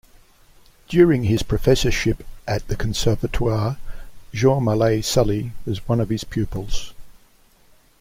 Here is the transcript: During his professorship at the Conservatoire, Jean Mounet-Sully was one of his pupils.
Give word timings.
During 0.87 1.25
his 1.25 1.43
professorship 1.43 2.25
at 2.47 2.67
the 2.67 2.75
Conservatoire, 2.75 3.77
Jean 4.33 4.63
Mounet-Sully 4.63 5.51
was 5.63 5.87
one 5.87 5.99
of 5.99 6.09
his 6.09 6.23
pupils. 6.23 6.91